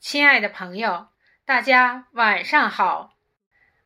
[0.00, 1.08] 亲爱的朋友，
[1.44, 3.18] 大家晚上好，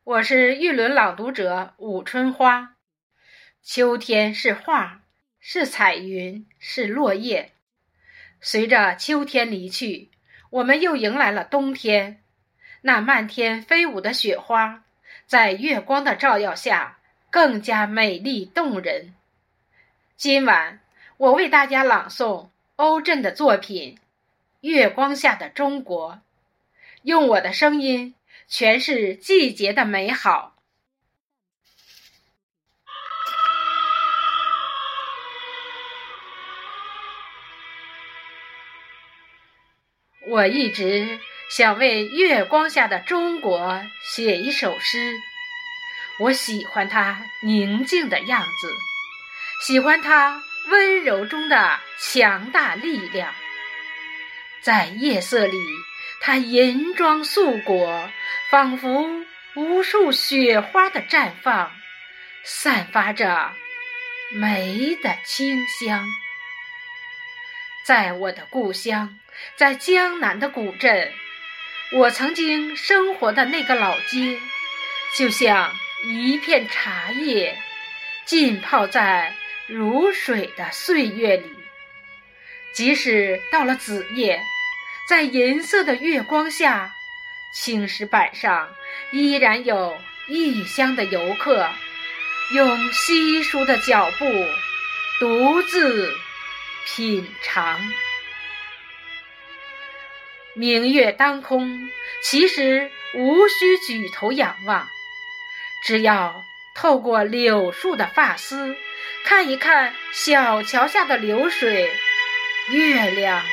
[0.05, 2.77] 我是玉轮朗读者武春花。
[3.61, 5.01] 秋天是画，
[5.41, 7.51] 是彩云，是落叶。
[8.39, 10.09] 随着秋天离去，
[10.51, 12.23] 我们又迎来了冬天。
[12.79, 14.85] 那漫天飞舞的雪花，
[15.25, 16.97] 在月光的照耀下，
[17.29, 19.13] 更加美丽动人。
[20.15, 20.79] 今晚，
[21.17, 22.47] 我为大家朗诵
[22.77, 23.99] 欧震的作品。
[24.65, 26.21] 月光下的中国，
[27.03, 28.15] 用我的声音
[28.49, 30.55] 诠释季节的美好。
[40.27, 41.19] 我一直
[41.51, 43.83] 想为月光下的中国
[44.15, 45.13] 写一首诗。
[46.21, 48.73] 我喜欢它宁静的样子，
[49.61, 53.31] 喜欢它温柔中的强大力量。
[54.65, 55.59] 在夜色里，
[56.21, 58.09] 它银装素裹，
[58.49, 61.71] 仿佛无数雪花的绽放，
[62.43, 63.53] 散发着
[64.31, 66.03] 梅的清香。
[67.85, 69.19] 在我的故乡，
[69.55, 71.13] 在江南的古镇，
[71.91, 74.39] 我曾经生活的那个老街，
[75.15, 77.55] 就像一片茶叶，
[78.25, 79.35] 浸泡在
[79.67, 81.45] 如水的岁月里。
[82.73, 84.41] 即使到了子夜。
[85.07, 86.95] 在银色的月光下，
[87.53, 88.73] 青石板上
[89.11, 89.95] 依然有
[90.27, 91.69] 异乡的游客，
[92.55, 94.25] 用稀疏的脚步
[95.19, 96.11] 独自
[96.87, 97.79] 品尝。
[100.55, 101.87] 明月当空，
[102.23, 104.89] 其实无需举头仰望，
[105.83, 108.75] 只要透过柳树的发丝，
[109.23, 111.93] 看一看小桥下的流水，
[112.71, 113.43] 月亮。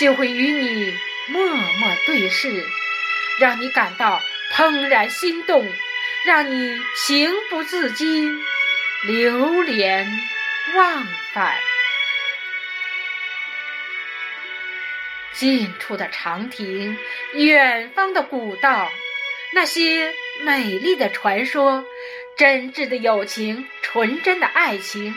[0.00, 0.96] 就会与你
[1.28, 2.64] 默默对视，
[3.38, 4.20] 让你感到
[4.54, 5.70] 怦然心动，
[6.24, 8.42] 让你情不自禁
[9.06, 10.06] 流连
[10.74, 11.56] 忘返。
[15.32, 16.96] 近处的长亭，
[17.34, 18.90] 远方的古道，
[19.54, 21.84] 那些美丽的传说，
[22.36, 25.14] 真挚的友情，纯真的爱情，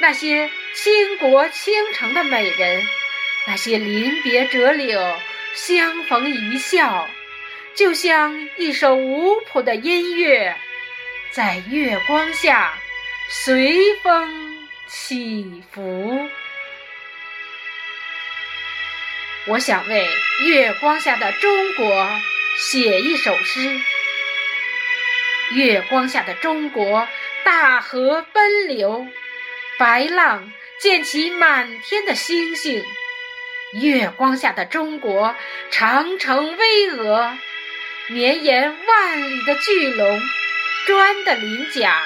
[0.00, 2.82] 那些倾国倾城的美人。
[3.46, 5.00] 那些临别折柳，
[5.54, 7.08] 相逢一笑，
[7.74, 10.56] 就像一首无谱的音乐，
[11.32, 12.78] 在月光下
[13.28, 16.28] 随风起伏。
[19.48, 20.08] 我想为
[20.46, 22.08] 月光下的中国
[22.56, 23.80] 写一首诗。
[25.54, 27.08] 月光下的中国，
[27.44, 29.06] 大河奔流，
[29.78, 32.84] 白浪溅起满天的星星。
[33.72, 35.34] 月光下的中国，
[35.70, 37.38] 长城巍峨，
[38.08, 40.20] 绵延万里的巨龙，
[40.86, 42.02] 砖的鳞甲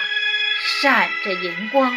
[0.64, 1.92] 闪着银光。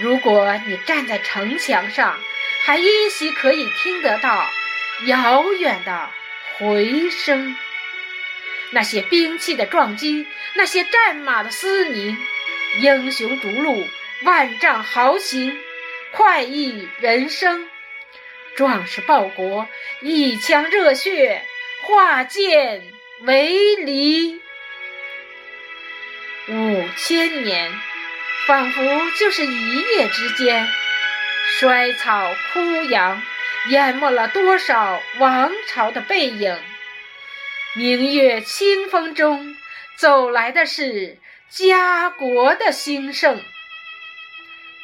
[0.00, 2.20] 如果你站在城墙上，
[2.64, 4.48] 还依稀可以听得到
[5.06, 6.08] 遥远的
[6.56, 7.56] 回声。
[8.70, 12.16] 那些兵器的撞击，那些战马的嘶鸣，
[12.78, 13.88] 英雄逐鹿，
[14.22, 15.58] 万丈豪情，
[16.12, 17.68] 快意人生。
[18.56, 19.68] 壮士报国，
[20.00, 21.42] 一腔热血
[21.82, 22.82] 化剑
[23.22, 24.40] 为犁。
[26.48, 27.72] 五千年，
[28.46, 28.82] 仿佛
[29.18, 30.68] 就是一夜之间。
[31.58, 33.22] 衰草枯杨，
[33.70, 36.58] 淹没了多少王朝的背影。
[37.74, 39.56] 明月清风中，
[39.96, 43.42] 走来的是家国的兴盛。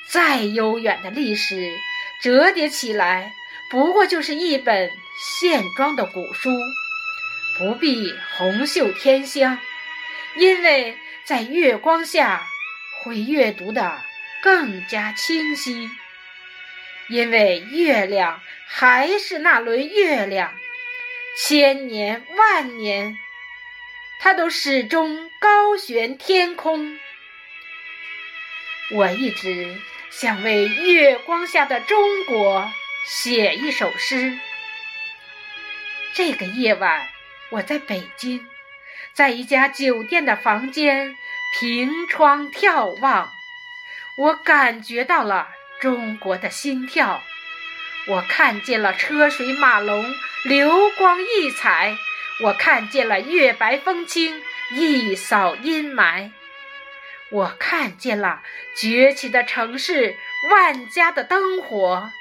[0.08, 1.72] 再悠远的历史，
[2.20, 3.32] 折叠起来。
[3.70, 6.50] 不过就是一本线装的古书，
[7.56, 9.58] 不必红袖添香，
[10.36, 12.46] 因为在月光下
[13.00, 14.02] 会阅读的
[14.42, 15.88] 更加清晰。
[17.08, 20.52] 因为月亮还是那轮月亮，
[21.36, 23.16] 千年万年，
[24.20, 26.98] 它都始终高悬天空。
[28.92, 29.76] 我一直
[30.10, 32.72] 想为月光下的中国。
[33.12, 34.38] 写一首诗。
[36.14, 37.08] 这个夜晚，
[37.50, 38.46] 我在北京，
[39.12, 41.16] 在一家酒店的房间，
[41.58, 43.32] 凭窗眺望，
[44.16, 45.48] 我感觉到了
[45.80, 47.20] 中国的心跳。
[48.06, 50.06] 我看见了车水马龙，
[50.44, 51.96] 流光溢彩；
[52.44, 54.40] 我看见了月白风清，
[54.70, 56.30] 一扫阴霾；
[57.32, 58.44] 我看见了
[58.76, 60.16] 崛起的城市，
[60.48, 62.12] 万家的灯火。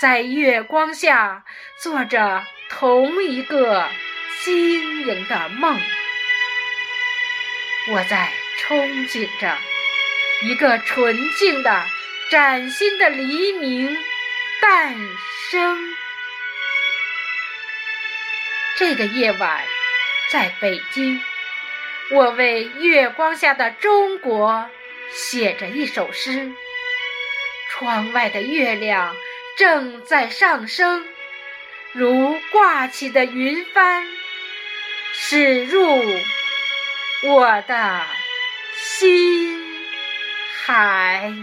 [0.00, 1.44] 在月光下
[1.82, 3.86] 做着同一个
[4.42, 5.78] 晶莹的梦。
[7.92, 9.58] 我在憧憬着
[10.40, 11.84] 一个纯净的、
[12.30, 13.94] 崭新的黎明
[14.62, 14.96] 诞
[15.50, 15.78] 生。
[18.78, 19.62] 这个夜晚，
[20.32, 21.20] 在北京，
[22.12, 24.70] 我为月光下的中国
[25.10, 26.50] 写着一首诗。
[27.68, 29.14] 窗外的月亮
[29.60, 31.04] 正在上升，
[31.92, 34.06] 如挂起的云帆，
[35.12, 36.02] 驶入
[37.24, 38.00] 我的
[38.78, 39.62] 心
[40.64, 41.34] 海。